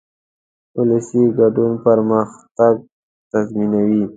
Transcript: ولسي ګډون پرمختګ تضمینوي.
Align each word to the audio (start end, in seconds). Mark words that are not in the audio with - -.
ولسي 0.77 1.23
ګډون 1.37 1.71
پرمختګ 1.85 2.75
تضمینوي. 3.31 4.03